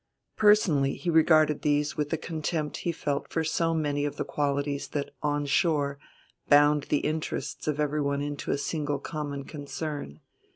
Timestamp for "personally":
0.35-0.95